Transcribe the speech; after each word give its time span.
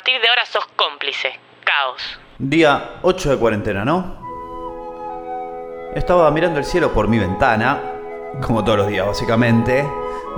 partir 0.00 0.18
de 0.22 0.28
ahora 0.30 0.46
sos 0.46 0.66
cómplice. 0.76 1.38
Caos. 1.62 2.18
Día 2.38 3.00
8 3.02 3.32
de 3.32 3.36
cuarentena, 3.36 3.84
¿no? 3.84 4.16
Estaba 5.94 6.30
mirando 6.30 6.58
el 6.58 6.64
cielo 6.64 6.94
por 6.94 7.06
mi 7.06 7.18
ventana, 7.18 7.78
como 8.40 8.64
todos 8.64 8.78
los 8.78 8.88
días 8.88 9.06
básicamente, 9.06 9.86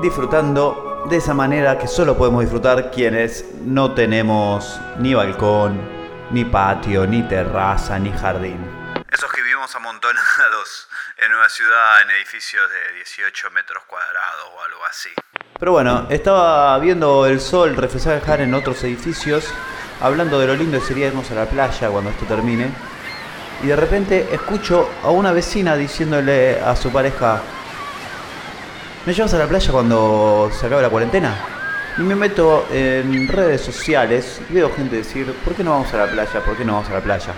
disfrutando 0.01 1.05
de 1.09 1.17
esa 1.17 1.33
manera 1.33 1.79
que 1.79 1.87
solo 1.87 2.17
podemos 2.17 2.41
disfrutar 2.41 2.91
quienes 2.91 3.55
no 3.65 3.93
tenemos 3.93 4.81
ni 4.99 5.15
balcón, 5.15 5.81
ni 6.33 6.45
patio, 6.45 7.07
ni 7.07 7.23
terraza, 7.23 8.01
ni 8.01 8.11
jardín. 8.11 8.59
Esos 9.13 9.31
que 9.31 9.43
amontonados 9.75 10.89
en 11.19 11.33
una 11.33 11.49
ciudad 11.49 12.03
en 12.03 12.11
edificios 12.11 12.69
de 12.69 12.95
18 12.95 13.51
metros 13.53 13.85
cuadrados 13.85 14.47
o 14.57 14.63
algo 14.65 14.85
así. 14.85 15.11
Pero 15.59 15.73
bueno, 15.73 16.09
estaba 16.11 16.77
viendo 16.81 17.27
el 17.27 17.41
sol 17.41 17.77
reflejar 17.77 18.41
en 18.41 18.53
otros 18.55 18.83
edificios, 18.83 19.47
hablando 20.01 20.41
de 20.41 20.49
lo 20.49 20.57
lindo 20.57 20.81
que 20.81 20.85
sería 20.85 21.07
irnos 21.07 21.31
a 21.31 21.35
la 21.35 21.47
playa 21.47 21.89
cuando 21.89 22.11
esto 22.11 22.25
termine. 22.25 22.73
Y 23.63 23.69
de 23.69 23.77
repente 23.77 24.29
escucho 24.33 24.91
a 25.05 25.11
una 25.11 25.31
vecina 25.31 25.77
diciéndole 25.77 26.61
a 26.61 26.75
su 26.75 26.93
pareja, 26.93 27.41
¿me 29.07 29.15
llevas 29.15 29.33
a 29.35 29.39
la 29.39 29.47
playa 29.47 29.71
cuando 29.71 30.51
se 30.53 30.67
acabe 30.67 30.83
la 30.83 30.91
cuarentena? 30.91 31.37
Y 31.99 32.03
me 32.03 32.17
meto 32.17 32.67
en 32.73 33.29
redes 33.29 33.61
sociales 33.61 34.41
y 34.51 34.55
veo 34.55 34.75
gente 34.75 34.97
decir, 34.97 35.33
¿por 35.45 35.55
qué 35.55 35.63
no 35.63 35.71
vamos 35.71 35.95
a 35.95 35.99
la 35.99 36.07
playa? 36.11 36.45
¿Por 36.45 36.57
qué 36.57 36.65
no 36.65 36.73
vamos 36.73 36.91
a 36.91 36.95
la 36.95 37.01
playa? 37.01 37.35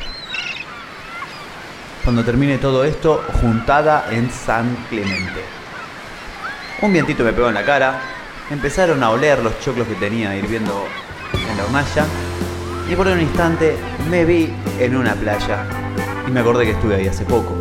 Cuando 2.04 2.22
termine 2.22 2.58
todo 2.58 2.84
esto, 2.84 3.24
juntada 3.40 4.08
en 4.10 4.30
San 4.30 4.76
Clemente. 4.90 5.42
Un 6.82 6.92
vientito 6.92 7.24
me 7.24 7.32
pegó 7.32 7.48
en 7.48 7.54
la 7.54 7.64
cara, 7.64 7.98
empezaron 8.50 9.02
a 9.02 9.08
oler 9.08 9.42
los 9.42 9.58
choclos 9.60 9.88
que 9.88 9.94
tenía 9.94 10.36
hirviendo 10.36 10.84
en 11.32 11.56
la 11.56 11.64
hornalla 11.64 12.04
y 12.90 12.94
por 12.94 13.06
un 13.06 13.20
instante 13.20 13.76
me 14.10 14.26
vi 14.26 14.52
en 14.78 14.96
una 14.96 15.14
playa 15.14 15.64
y 16.28 16.30
me 16.30 16.40
acordé 16.40 16.66
que 16.66 16.72
estuve 16.72 16.96
ahí 16.96 17.08
hace 17.08 17.24
poco. 17.24 17.54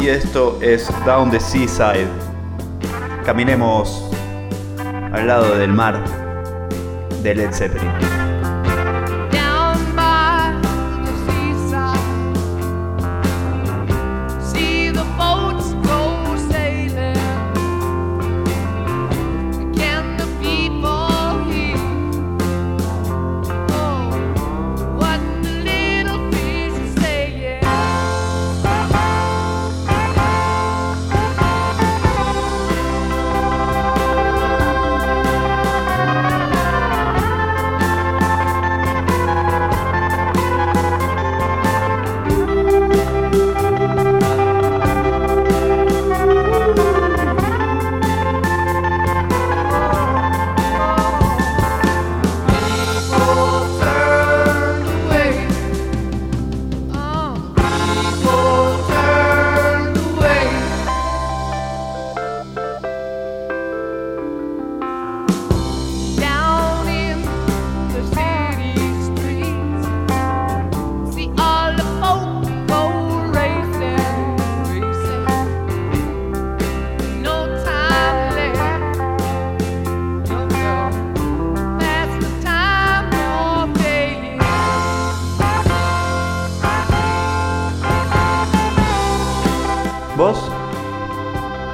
Y 0.00 0.08
esto 0.08 0.58
es 0.60 0.90
Down 1.04 1.30
the 1.30 1.38
Seaside. 1.38 2.08
Caminemos 3.24 4.10
al 5.12 5.28
lado 5.28 5.56
del 5.56 5.72
mar 5.72 6.02
de 7.22 7.32
Led 7.32 7.52
Zeppelin. 7.52 8.25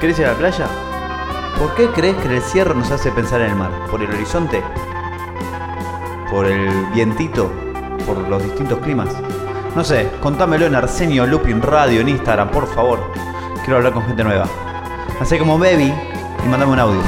¿Querés 0.03 0.19
ir 0.19 0.27
a 0.27 0.33
la 0.33 0.37
playa? 0.37 0.67
¿Por 1.61 1.77
qué 1.77 1.87
crees 1.93 2.17
que 2.17 2.35
el 2.35 2.43
cierre 2.43 2.75
nos 2.75 2.91
hace 2.91 3.13
pensar 3.13 3.41
en 3.41 3.51
el 3.51 3.57
mar? 3.57 3.71
¿Por 3.89 4.03
el 4.03 4.11
horizonte? 4.11 4.61
¿Por 6.29 6.47
el 6.47 6.87
vientito? 6.87 7.49
¿Por 8.05 8.19
los 8.19 8.43
distintos 8.43 8.81
climas? 8.81 9.11
No 9.77 9.85
sé, 9.85 10.11
contámelo 10.21 10.67
en 10.67 10.75
Arsenio 10.75 11.25
Lupin 11.25 11.63
Radio 11.63 12.01
en 12.01 12.09
Instagram, 12.09 12.51
por 12.51 12.67
favor. 12.67 12.99
Quiero 13.63 13.77
hablar 13.77 13.93
con 13.93 14.05
gente 14.05 14.25
nueva. 14.25 14.47
Hacé 15.21 15.39
como 15.39 15.57
Baby 15.57 15.95
y 16.45 16.49
mandame 16.49 16.73
un 16.73 16.81
audio. 16.81 17.01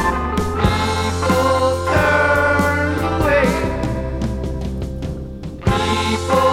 people 5.64 6.43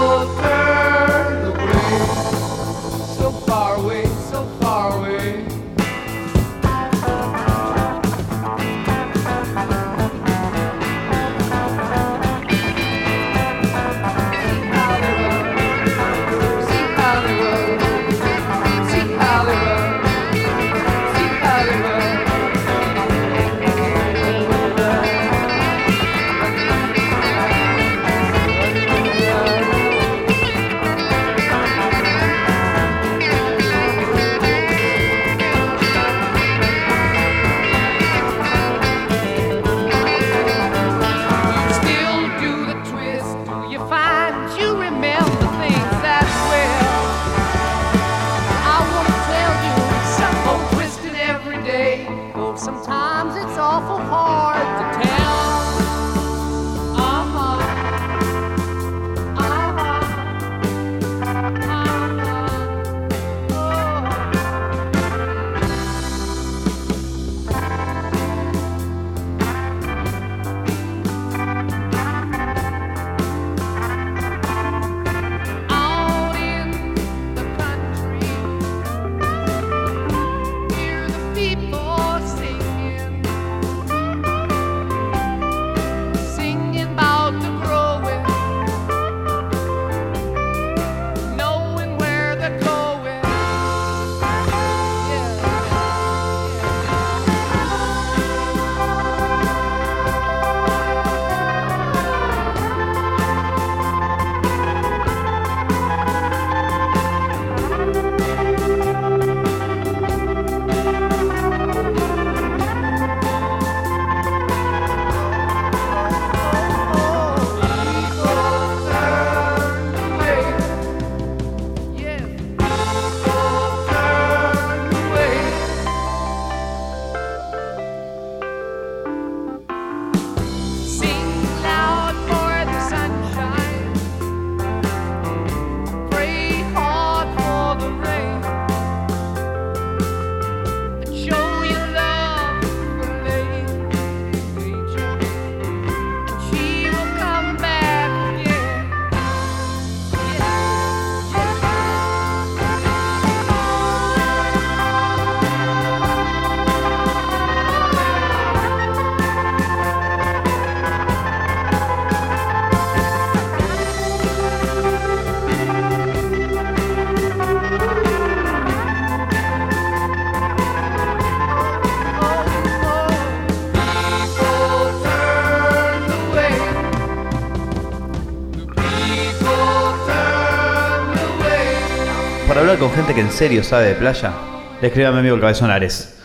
que 183.14 183.22
en 183.22 183.32
serio 183.32 183.64
sabe 183.64 183.88
de 183.88 183.96
playa? 183.96 184.34
Le 184.80 184.88
escribe 184.88 185.08
a 185.08 185.12
mi 185.12 185.20
amigo 185.20 185.36
el 185.36 185.42
Cabezón 185.42 185.70
Ares. 185.70 186.18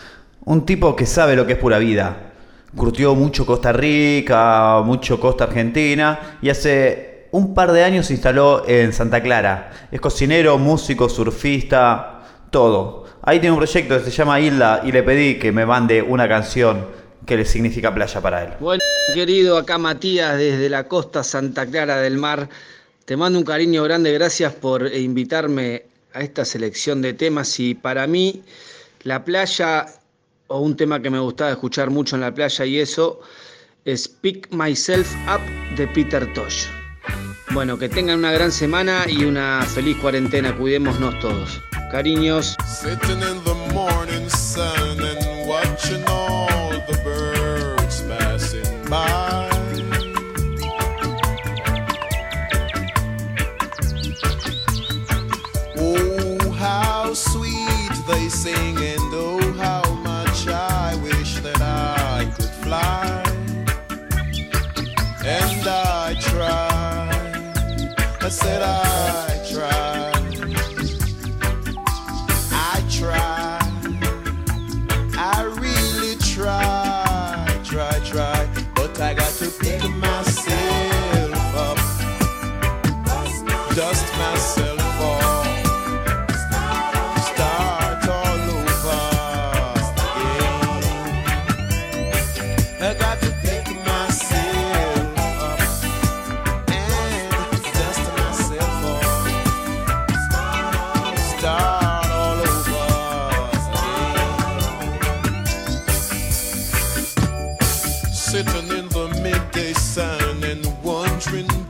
Un 0.45 0.65
tipo 0.65 0.95
que 0.95 1.05
sabe 1.05 1.35
lo 1.35 1.45
que 1.45 1.53
es 1.53 1.59
pura 1.59 1.79
vida. 1.79 2.31
Curtió 2.75 3.13
mucho 3.13 3.45
Costa 3.45 3.73
Rica, 3.73 4.81
mucho 4.85 5.19
Costa 5.19 5.45
Argentina 5.45 6.37
y 6.41 6.49
hace 6.49 7.27
un 7.31 7.53
par 7.53 7.73
de 7.73 7.83
años 7.83 8.05
se 8.05 8.13
instaló 8.13 8.63
en 8.67 8.93
Santa 8.93 9.21
Clara. 9.21 9.71
Es 9.91 9.99
cocinero, 9.99 10.57
músico, 10.57 11.09
surfista, 11.09 12.21
todo. 12.51 13.05
Ahí 13.21 13.39
tiene 13.39 13.51
un 13.51 13.59
proyecto 13.59 13.97
que 13.97 14.09
se 14.09 14.11
llama 14.11 14.39
Isla 14.39 14.81
y 14.85 14.91
le 14.93 15.03
pedí 15.03 15.39
que 15.39 15.51
me 15.51 15.65
mande 15.65 16.01
una 16.01 16.29
canción 16.29 16.87
que 17.25 17.35
le 17.35 17.43
significa 17.43 17.93
playa 17.93 18.21
para 18.21 18.43
él. 18.43 18.53
Bueno, 18.61 18.83
querido, 19.13 19.57
acá 19.57 19.77
Matías 19.77 20.37
desde 20.37 20.69
la 20.69 20.85
costa 20.85 21.23
Santa 21.23 21.65
Clara 21.65 21.97
del 21.97 22.17
Mar. 22.17 22.47
Te 23.03 23.17
mando 23.17 23.39
un 23.39 23.45
cariño 23.45 23.83
grande, 23.83 24.13
gracias 24.13 24.53
por 24.53 24.87
invitarme 24.93 25.96
a 26.17 26.21
esta 26.21 26.43
selección 26.45 27.01
de 27.01 27.13
temas 27.13 27.59
y 27.59 27.75
para 27.75 28.07
mí 28.07 28.41
la 29.03 29.23
playa 29.23 29.85
o 30.47 30.59
un 30.59 30.75
tema 30.75 31.01
que 31.01 31.09
me 31.09 31.19
gustaba 31.19 31.51
escuchar 31.51 31.91
mucho 31.91 32.15
en 32.15 32.21
la 32.21 32.33
playa 32.33 32.65
y 32.65 32.79
eso 32.79 33.21
es 33.85 34.07
Pick 34.07 34.51
Myself 34.51 35.13
Up 35.27 35.41
de 35.77 35.87
Peter 35.87 36.31
Tosh. 36.33 36.65
Bueno, 37.51 37.77
que 37.77 37.87
tengan 37.87 38.19
una 38.19 38.31
gran 38.31 38.51
semana 38.51 39.05
y 39.07 39.23
una 39.25 39.61
feliz 39.63 39.95
cuarentena, 39.97 40.55
cuidémonos 40.57 41.19
todos. 41.19 41.61
Cariños. 41.91 42.57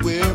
will. 0.03 0.26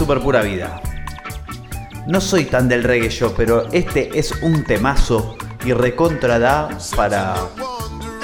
Super 0.00 0.20
pura 0.20 0.40
vida. 0.40 0.80
No 2.06 2.22
soy 2.22 2.46
tan 2.46 2.70
del 2.70 2.84
reggae 2.84 3.10
yo, 3.10 3.34
pero 3.34 3.70
este 3.70 4.18
es 4.18 4.32
un 4.40 4.64
temazo 4.64 5.36
y 5.62 5.74
recontra 5.74 6.38
da 6.38 6.70
para 6.96 7.34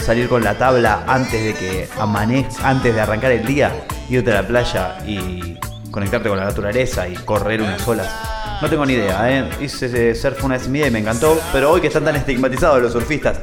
salir 0.00 0.26
con 0.26 0.42
la 0.42 0.56
tabla 0.56 1.04
antes 1.06 1.44
de 1.44 1.52
que 1.52 1.86
amanezca, 1.98 2.66
antes 2.66 2.94
de 2.94 2.98
arrancar 2.98 3.32
el 3.32 3.44
día, 3.44 3.84
irte 4.08 4.30
a 4.30 4.40
la 4.40 4.48
playa 4.48 4.96
y 5.06 5.58
conectarte 5.90 6.30
con 6.30 6.38
la 6.38 6.46
naturaleza 6.46 7.06
y 7.08 7.14
correr 7.14 7.60
unas 7.60 7.86
olas. 7.86 8.08
No 8.62 8.70
tengo 8.70 8.86
ni 8.86 8.94
idea, 8.94 9.30
¿eh? 9.30 9.46
hice 9.60 10.14
surf 10.14 10.42
una 10.44 10.56
vez 10.56 10.66
y 10.68 10.70
me 10.70 11.00
encantó, 11.00 11.38
pero 11.52 11.72
hoy 11.72 11.82
que 11.82 11.88
están 11.88 12.06
tan 12.06 12.16
estigmatizados 12.16 12.80
los 12.80 12.92
surfistas, 12.94 13.38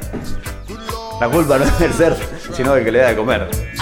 la 1.20 1.28
culpa 1.28 1.56
no 1.56 1.66
es 1.66 1.78
del 1.78 1.92
surf, 1.92 2.18
sino 2.52 2.74
del 2.74 2.84
que 2.84 2.90
le 2.90 2.98
da 2.98 3.10
de 3.10 3.16
comer. 3.16 3.73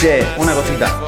Che, 0.00 0.26
una 0.38 0.54
cosita. 0.54 0.98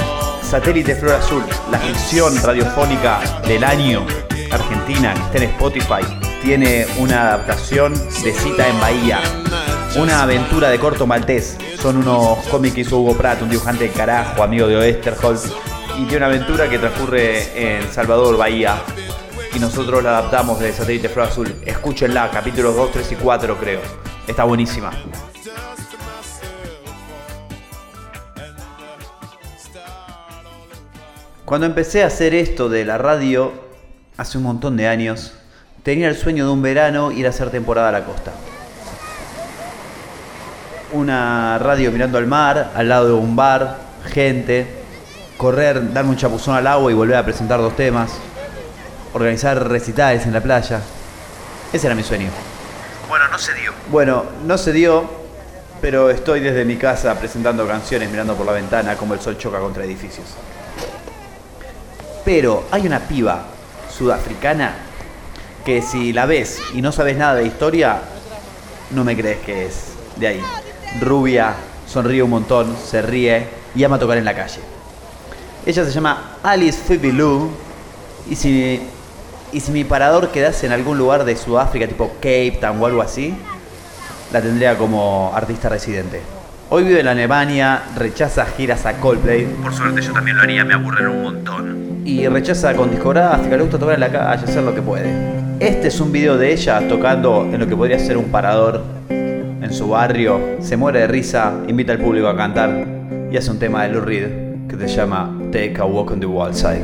Satélite 0.42 0.94
Flor 0.94 1.14
Azul, 1.14 1.42
la 1.70 1.78
ficción 1.78 2.36
radiofónica 2.42 3.20
del 3.48 3.64
año 3.64 4.06
argentina 4.50 5.14
que 5.14 5.20
está 5.20 5.38
en 5.38 5.42
Spotify, 5.44 6.02
tiene 6.42 6.86
una 6.98 7.22
adaptación 7.22 7.94
de 7.94 8.34
Cita 8.34 8.68
en 8.68 8.78
Bahía. 8.78 9.18
Una 9.96 10.24
aventura 10.24 10.68
de 10.68 10.78
corto 10.78 11.06
maltés. 11.06 11.56
Son 11.80 11.96
unos 11.96 12.36
cómics 12.50 12.74
que 12.74 12.80
hizo 12.82 12.98
Hugo 12.98 13.16
Pratt, 13.16 13.40
un 13.40 13.48
dibujante 13.48 13.84
de 13.84 13.92
carajo, 13.92 14.42
amigo 14.42 14.66
de 14.66 14.76
Oesterholz. 14.76 15.50
Y 15.96 16.04
tiene 16.04 16.18
una 16.18 16.26
aventura 16.26 16.68
que 16.68 16.78
transcurre 16.78 17.78
en 17.78 17.90
Salvador, 17.90 18.36
Bahía. 18.36 18.76
Y 19.54 19.58
nosotros 19.58 20.04
la 20.04 20.18
adaptamos 20.18 20.60
de 20.60 20.70
Satélite 20.70 21.08
Flor 21.08 21.28
Azul. 21.28 21.54
Escúchenla, 21.64 22.30
capítulos 22.30 22.76
2, 22.76 22.92
3 22.92 23.12
y 23.12 23.14
4 23.14 23.56
creo. 23.56 23.80
Está 24.26 24.44
buenísima. 24.44 24.90
Cuando 31.52 31.66
empecé 31.66 32.02
a 32.02 32.06
hacer 32.06 32.34
esto 32.34 32.70
de 32.70 32.82
la 32.86 32.96
radio, 32.96 33.52
hace 34.16 34.38
un 34.38 34.44
montón 34.44 34.74
de 34.78 34.88
años, 34.88 35.34
tenía 35.82 36.08
el 36.08 36.16
sueño 36.16 36.46
de 36.46 36.50
un 36.50 36.62
verano 36.62 37.12
ir 37.12 37.26
a 37.26 37.28
hacer 37.28 37.50
temporada 37.50 37.90
a 37.90 37.92
la 37.92 38.06
costa. 38.06 38.32
Una 40.92 41.58
radio 41.58 41.92
mirando 41.92 42.16
al 42.16 42.26
mar, 42.26 42.72
al 42.74 42.88
lado 42.88 43.08
de 43.08 43.12
un 43.12 43.36
bar, 43.36 43.76
gente, 44.06 44.66
correr, 45.36 45.92
darme 45.92 46.12
un 46.12 46.16
chapuzón 46.16 46.56
al 46.56 46.66
agua 46.66 46.90
y 46.90 46.94
volver 46.94 47.16
a 47.16 47.22
presentar 47.22 47.60
dos 47.60 47.76
temas, 47.76 48.12
organizar 49.12 49.68
recitales 49.68 50.24
en 50.24 50.32
la 50.32 50.40
playa. 50.40 50.80
Ese 51.70 51.86
era 51.86 51.94
mi 51.94 52.02
sueño. 52.02 52.30
Bueno, 53.10 53.28
no 53.30 53.38
se 53.38 53.52
dio. 53.52 53.72
Bueno, 53.90 54.24
no 54.46 54.56
se 54.56 54.72
dio, 54.72 55.04
pero 55.82 56.08
estoy 56.08 56.40
desde 56.40 56.64
mi 56.64 56.76
casa 56.76 57.14
presentando 57.18 57.68
canciones 57.68 58.10
mirando 58.10 58.36
por 58.36 58.46
la 58.46 58.52
ventana 58.52 58.96
como 58.96 59.12
el 59.12 59.20
sol 59.20 59.36
choca 59.36 59.58
contra 59.58 59.84
edificios. 59.84 60.28
Pero 62.24 62.64
hay 62.70 62.86
una 62.86 63.00
piba 63.00 63.46
sudafricana 63.90 64.74
que 65.64 65.82
si 65.82 66.12
la 66.12 66.26
ves 66.26 66.60
y 66.74 66.82
no 66.82 66.92
sabes 66.92 67.16
nada 67.16 67.34
de 67.34 67.46
historia, 67.46 68.00
no 68.90 69.04
me 69.04 69.16
crees 69.16 69.38
que 69.38 69.66
es 69.66 69.92
de 70.16 70.26
ahí. 70.28 70.40
Rubia, 71.00 71.54
sonríe 71.86 72.22
un 72.22 72.30
montón, 72.30 72.76
se 72.76 73.02
ríe 73.02 73.46
y 73.74 73.84
ama 73.84 73.98
tocar 73.98 74.18
en 74.18 74.24
la 74.24 74.34
calle. 74.34 74.60
Ella 75.64 75.84
se 75.84 75.90
llama 75.92 76.36
Alice 76.42 76.78
Phoebe 76.78 77.12
Lou 77.12 77.50
y 78.28 78.36
si, 78.36 78.80
y 79.52 79.60
si 79.60 79.72
mi 79.72 79.84
parador 79.84 80.30
quedase 80.30 80.66
en 80.66 80.72
algún 80.72 80.98
lugar 80.98 81.24
de 81.24 81.36
Sudáfrica, 81.36 81.86
tipo 81.86 82.12
Cape 82.16 82.58
Town 82.60 82.80
o 82.80 82.86
algo 82.86 83.02
así, 83.02 83.34
la 84.32 84.40
tendría 84.40 84.76
como 84.76 85.32
artista 85.34 85.68
residente. 85.68 86.20
Hoy 86.70 86.84
vive 86.84 87.00
en 87.00 87.08
Alemania, 87.08 87.82
rechaza 87.96 88.46
giras 88.46 88.86
a 88.86 88.94
Coldplay. 88.94 89.44
Por 89.62 89.74
suerte 89.74 90.00
yo 90.00 90.12
también 90.12 90.36
lo 90.36 90.42
haría, 90.42 90.64
me 90.64 90.74
aburren 90.74 91.06
un 91.08 91.22
montón. 91.22 91.81
Y 92.04 92.26
rechaza 92.26 92.74
con 92.74 92.90
discográfica, 92.90 93.56
le 93.56 93.62
gusta 93.62 93.78
tocar 93.78 93.94
en 93.94 94.00
la 94.00 94.10
calle, 94.10 94.44
hacer 94.44 94.62
lo 94.62 94.74
que 94.74 94.82
puede. 94.82 95.08
Este 95.60 95.88
es 95.88 96.00
un 96.00 96.10
video 96.10 96.36
de 96.36 96.52
ella 96.52 96.86
tocando 96.88 97.48
en 97.52 97.60
lo 97.60 97.66
que 97.66 97.76
podría 97.76 97.98
ser 97.98 98.16
un 98.16 98.26
parador 98.26 98.82
en 99.08 99.72
su 99.72 99.88
barrio. 99.88 100.40
Se 100.60 100.76
muere 100.76 101.00
de 101.00 101.06
risa, 101.06 101.52
invita 101.68 101.92
al 101.92 101.98
público 101.98 102.26
a 102.26 102.36
cantar 102.36 102.84
y 103.30 103.36
hace 103.36 103.50
un 103.50 103.58
tema 103.58 103.84
de 103.84 103.90
Lou 103.90 104.00
Reed 104.00 104.28
que 104.68 104.88
se 104.88 104.96
llama 104.96 105.30
Take 105.52 105.76
a 105.78 105.84
Walk 105.84 106.10
on 106.10 106.20
the 106.20 106.26
Wild 106.26 106.54
Side. 106.54 106.82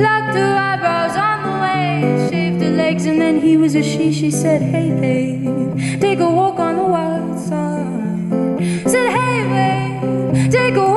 Plucked 0.00 0.34
her 0.34 0.56
eyebrows 0.56 1.14
on 1.14 1.38
the 1.44 1.56
way, 1.60 2.28
shaved 2.30 2.62
her 2.62 2.70
legs, 2.70 3.04
and 3.04 3.20
then 3.20 3.38
he 3.38 3.58
was 3.58 3.74
a 3.74 3.82
she. 3.82 4.14
She 4.14 4.30
said, 4.30 4.62
Hey, 4.62 4.88
babe, 4.98 6.00
take 6.00 6.20
a 6.20 6.30
walk 6.30 6.58
on 6.58 6.76
the 6.76 6.84
wild 6.84 7.38
side. 7.38 8.88
Said, 8.88 9.10
Hey, 9.10 9.44
babe, 9.52 10.50
take 10.50 10.74
a 10.76 10.89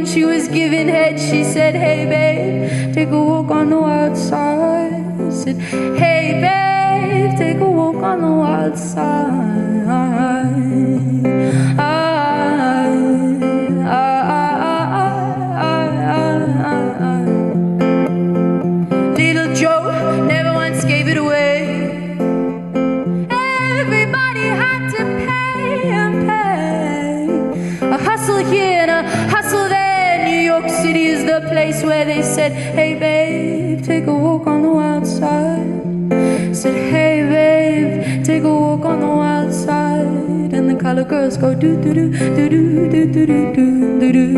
when 0.00 0.06
she 0.06 0.24
was 0.24 0.48
giving 0.48 0.88
head, 0.88 1.20
she 1.20 1.44
said, 1.44 1.74
Hey, 1.74 2.06
babe, 2.06 2.94
take 2.94 3.08
a 3.08 3.22
walk 3.22 3.50
on 3.50 3.68
the 3.68 3.76
wild 3.76 4.16
side. 4.16 5.04
I 5.20 5.30
Said, 5.30 5.56
Hey, 6.00 6.40
babe, 6.40 7.38
take 7.38 7.60
a 7.60 7.70
walk 7.70 7.96
on 7.96 8.22
the 8.22 8.28
wild 8.28 8.78
side. 8.78 9.50
A 27.92 27.98
hustle 27.98 28.38
here 28.38 28.86
and 28.86 28.90
a 28.90 29.29
York 30.60 30.72
City 30.82 31.06
is 31.06 31.24
the 31.24 31.40
place 31.48 31.82
where 31.82 32.04
they 32.04 32.20
said, 32.20 32.52
Hey 32.52 32.92
babe, 32.98 33.82
take 33.82 34.06
a 34.06 34.12
walk 34.12 34.46
on 34.46 34.60
the 34.60 34.68
wild 34.68 35.06
side. 35.06 36.54
Said, 36.54 36.74
Hey 36.92 37.22
babe, 37.34 38.22
take 38.22 38.42
a 38.42 38.54
walk 38.54 38.84
on 38.84 39.00
the 39.00 39.06
wild 39.06 39.54
side. 39.54 40.52
And 40.52 40.68
the 40.68 40.74
color 40.74 41.04
girls 41.04 41.38
go 41.38 41.54
do 41.54 41.80
do 41.82 41.94
do 41.94 42.10
do 42.36 42.48
do 42.50 42.90
do 42.90 43.06
do 43.06 43.24
do 43.24 43.32
do 43.46 44.12
do 44.12 44.12
do 44.12 44.36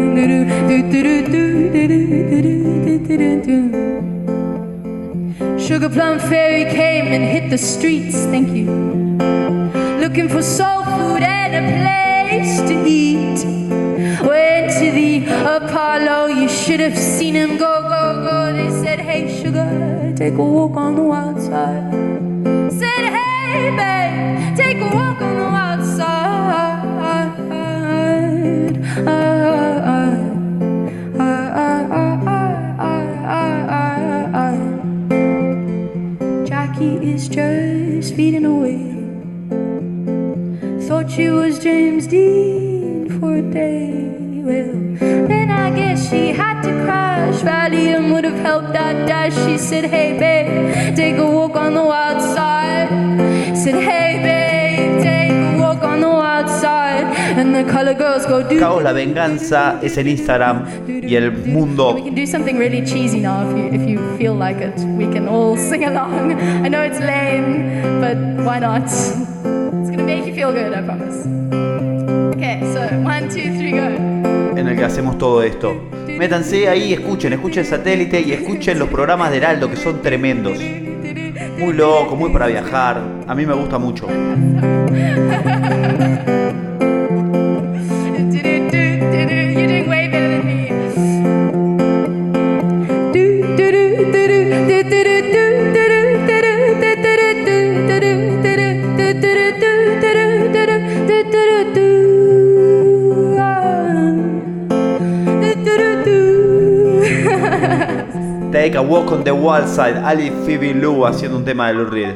do 0.68 0.92
do 0.92 1.12
do 1.26 1.48
do 1.72 1.88
do 1.88 2.98
do 3.08 3.16
do 3.18 3.42
do. 3.48 3.58
Sugar 5.58 5.88
Plum 5.88 6.20
Fairy 6.20 6.70
came 6.70 7.06
and 7.06 7.24
hit 7.24 7.50
the 7.50 7.58
streets, 7.58 8.26
thank 8.26 8.50
you. 8.50 8.70
Looking 9.98 10.28
for 10.28 10.42
soul 10.42 10.84
food 10.84 11.22
and 11.24 11.52
a 11.58 11.62
place 11.82 12.60
to 12.68 12.74
eat. 12.86 13.81
Went 14.20 14.72
to 14.78 14.90
the 14.92 15.24
Apollo, 15.24 16.26
you 16.26 16.48
should 16.48 16.80
have 16.80 16.98
seen 16.98 17.34
him 17.34 17.56
go, 17.56 17.82
go, 17.82 18.28
go. 18.28 18.52
They 18.52 18.70
said, 18.84 18.98
Hey, 19.00 19.42
sugar, 19.42 20.12
take 20.16 20.34
a 20.34 20.44
walk 20.44 20.76
on 20.76 20.96
the 20.96 21.02
wild 21.02 21.40
side. 21.40 21.91
Promise. 70.84 71.26
Okay, 72.36 72.60
so 72.72 72.80
one, 73.02 73.28
two, 73.28 73.50
three, 73.58 73.72
go. 73.72 74.22
en 74.56 74.68
el 74.68 74.76
que 74.76 74.84
hacemos 74.84 75.18
todo 75.18 75.42
esto. 75.42 75.74
Métanse 76.06 76.68
ahí, 76.68 76.92
escuchen, 76.92 77.32
escuchen 77.32 77.64
satélite 77.64 78.20
y 78.20 78.32
escuchen 78.32 78.78
los 78.78 78.88
programas 78.88 79.30
de 79.30 79.38
Heraldo 79.38 79.70
que 79.70 79.76
son 79.76 80.02
tremendos. 80.02 80.58
Muy 81.58 81.74
loco, 81.74 82.16
muy 82.16 82.30
para 82.30 82.46
viajar. 82.46 83.00
A 83.26 83.34
mí 83.34 83.46
me 83.46 83.54
gusta 83.54 83.78
mucho. 83.78 84.06
Walk 108.92 109.10
on 109.10 109.24
the 109.24 109.32
Wild 109.32 109.68
Side, 109.68 109.96
Ali 110.04 110.30
Phoebe 110.44 110.74
Lou 110.74 111.06
haciendo 111.06 111.38
un 111.38 111.46
tema 111.46 111.68
de 111.68 111.72
Lou 111.72 111.86
Reed. 111.86 112.14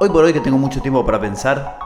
Hoy 0.00 0.08
por 0.08 0.24
hoy 0.24 0.32
que 0.32 0.40
tengo 0.40 0.56
mucho 0.56 0.80
tiempo 0.80 1.04
para 1.04 1.20
pensar, 1.20 1.78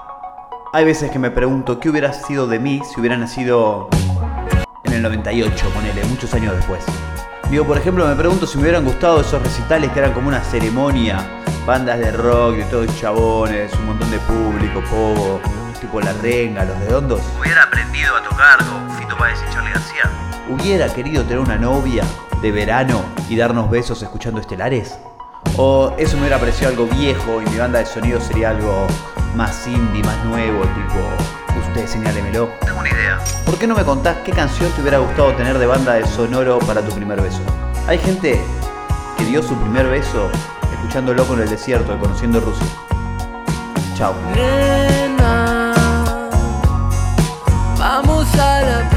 hay 0.73 0.85
veces 0.85 1.11
que 1.11 1.19
me 1.19 1.33
pregunto 1.33 1.81
qué 1.81 1.89
hubiera 1.89 2.13
sido 2.13 2.47
de 2.47 2.61
mí 2.61 2.81
si 2.85 3.01
hubiera 3.01 3.17
nacido 3.17 3.89
en 4.85 4.93
el 4.93 5.03
98, 5.03 5.69
ponele, 5.75 6.05
muchos 6.05 6.33
años 6.33 6.55
después. 6.55 6.85
Digo, 7.51 7.65
por 7.65 7.77
ejemplo, 7.77 8.07
me 8.07 8.15
pregunto 8.15 8.47
si 8.47 8.57
me 8.59 8.63
hubieran 8.63 8.85
gustado 8.85 9.23
esos 9.23 9.43
recitales 9.43 9.91
que 9.91 9.99
eran 9.99 10.13
como 10.13 10.29
una 10.29 10.45
ceremonia, 10.45 11.29
bandas 11.67 11.99
de 11.99 12.13
rock, 12.13 12.55
de 12.55 12.65
todos 12.67 13.01
chabones, 13.01 13.75
un 13.81 13.87
montón 13.87 14.09
de 14.13 14.19
público, 14.21 14.81
pogo, 14.89 15.41
tipo 15.81 16.01
La 16.01 16.13
Renga, 16.13 16.65
Los 16.65 16.79
Redondos. 16.79 17.21
Hubiera 17.37 17.65
aprendido 17.65 18.15
a 18.15 18.23
tocar 18.23 18.59
con 18.59 18.89
Fito 18.97 19.17
Páez 19.17 19.41
y 19.43 19.53
Charlie 19.53 19.73
García. 19.73 20.03
¿Hubiera 20.49 20.87
querido 20.95 21.25
tener 21.25 21.41
una 21.41 21.57
novia 21.57 22.05
de 22.45 22.53
verano 22.53 23.03
y 23.31 23.37
darnos 23.37 23.71
besos 23.71 24.03
escuchando 24.03 24.39
estelares? 24.39 24.99
¿O 25.57 25.95
eso 25.97 26.17
me 26.17 26.25
hubiera 26.25 26.39
parecido 26.39 26.69
algo 26.69 26.87
viejo 26.87 27.41
y 27.41 27.49
mi 27.49 27.57
banda 27.57 27.79
de 27.79 27.87
sonido 27.87 28.21
sería 28.21 28.51
algo 28.51 28.87
más 29.35 29.67
indie, 29.67 30.03
más 30.05 30.23
nuevo, 30.27 30.61
tipo, 30.61 31.59
usted 31.67 31.87
señálemelo? 31.87 32.51
Tengo 32.61 32.81
una 32.81 32.91
idea. 32.91 33.19
¿Por 33.47 33.59
qué 33.59 33.67
no 33.67 33.75
me 33.75 33.83
contás 33.83 34.19
qué 34.27 34.33
canción 34.33 34.71
te 34.73 34.83
hubiera 34.83 34.99
gustado 34.99 35.33
tener 35.37 35.59
de 35.59 35.65
banda 35.65 35.95
de 35.95 36.07
sonoro 36.07 36.59
para 36.59 36.83
tu 36.83 36.95
primer 36.95 37.19
beso? 37.23 37.41
Hay 37.87 37.97
gente 37.97 38.39
que 39.17 39.25
dio 39.25 39.43
su 39.43 39.57
primer 39.57 39.89
beso 39.89 40.29
escuchando 40.71 41.15
Loco 41.15 41.33
en 41.33 41.41
el 41.41 41.49
Desierto 41.49 41.95
y 41.95 41.99
conociendo 41.99 42.41
Rusia. 42.41 42.67
Chao. 43.97 44.15
Nena, 44.35 45.73
vamos 47.79 48.35
a 48.35 48.61
la 48.61 48.94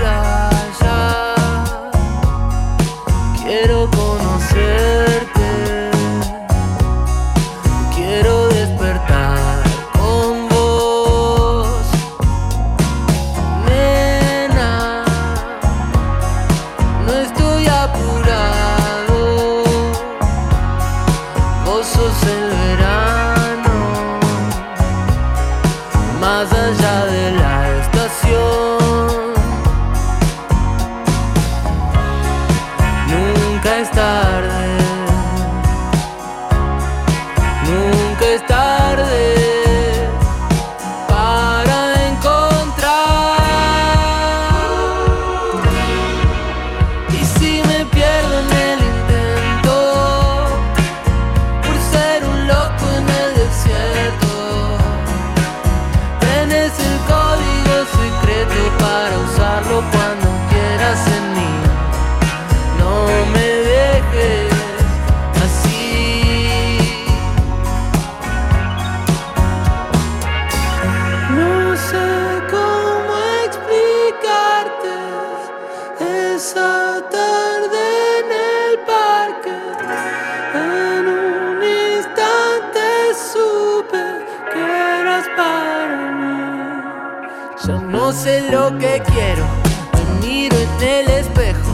eras 85.17 85.29
para 85.35 86.11
mí. 86.11 87.57
Ya 87.65 87.73
no 87.73 88.11
sé 88.11 88.49
lo 88.51 88.77
que 88.77 89.01
quiero, 89.11 89.45
me 89.93 90.27
miro 90.27 90.55
en 90.57 90.87
el 90.87 91.09
espejo. 91.09 91.71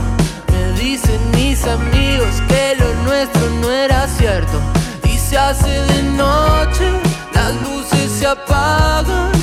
Me 0.52 0.80
dicen 0.80 1.20
mis 1.32 1.64
amigos 1.66 2.42
que 2.48 2.76
lo 2.78 2.94
nuestro 3.04 3.48
no 3.60 3.70
era 3.70 4.06
cierto. 4.08 4.60
Y 5.04 5.18
se 5.18 5.36
hace 5.38 5.68
de 5.68 6.02
noche, 6.02 6.90
las 7.34 7.52
luces 7.62 8.10
se 8.18 8.26
apagan. 8.26 9.33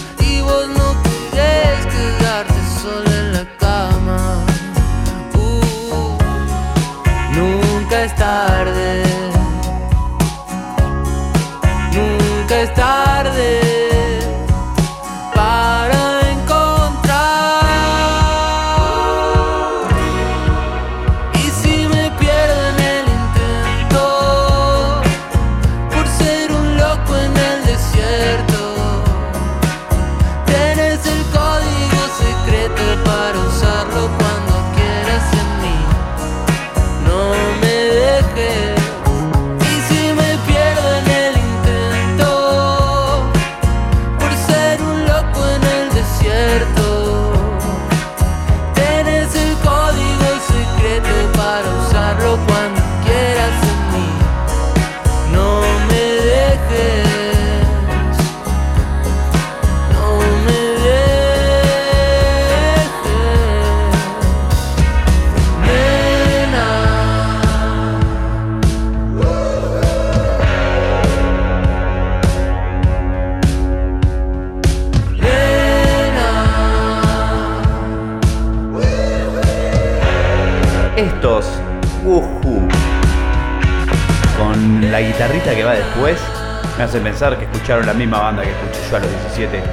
hace 86.91 86.99
pensar 86.99 87.39
que 87.39 87.45
escucharon 87.45 87.85
la 87.85 87.93
misma 87.93 88.19
banda 88.19 88.43
que 88.43 88.49
escuché 88.49 88.89
yo 88.89 88.97
a 88.97 88.99
los 88.99 89.09
17, 89.09 89.63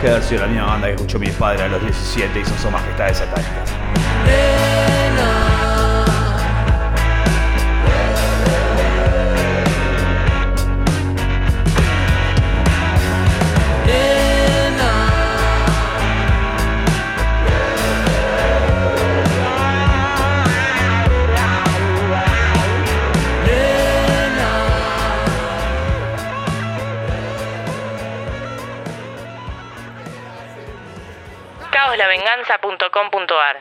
que 0.00 0.08
haber 0.08 0.22
sido 0.24 0.40
la 0.40 0.48
misma 0.48 0.66
banda 0.66 0.88
que 0.88 0.94
escuchó 0.94 1.20
mi 1.20 1.28
padre 1.28 1.62
a 1.62 1.68
los 1.68 1.80
17 1.80 2.40
y 2.40 2.44
son 2.44 2.58
sus 2.58 2.68
majestades 2.72 3.18
satánicas. 3.18 3.70
con 32.94 33.10
punto 33.10 33.34
A. 33.36 33.53